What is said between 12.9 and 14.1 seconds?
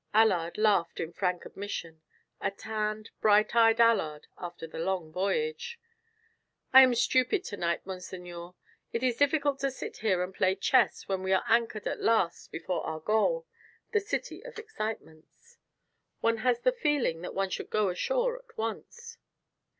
goal, the